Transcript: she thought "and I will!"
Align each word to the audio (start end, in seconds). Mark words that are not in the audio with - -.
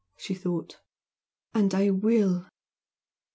she 0.17 0.33
thought 0.33 0.79
"and 1.53 1.75
I 1.75 1.91
will!" 1.91 2.47